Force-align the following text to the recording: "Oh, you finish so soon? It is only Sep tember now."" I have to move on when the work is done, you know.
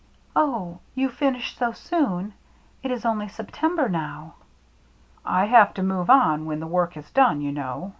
"Oh, 0.35 0.79
you 0.95 1.09
finish 1.09 1.55
so 1.55 1.73
soon? 1.73 2.33
It 2.81 2.89
is 2.89 3.05
only 3.05 3.27
Sep 3.27 3.51
tember 3.51 3.87
now."" 3.87 4.33
I 5.23 5.45
have 5.45 5.75
to 5.75 5.83
move 5.83 6.09
on 6.09 6.45
when 6.47 6.59
the 6.59 6.65
work 6.65 6.97
is 6.97 7.11
done, 7.11 7.39
you 7.41 7.51
know. 7.51 7.89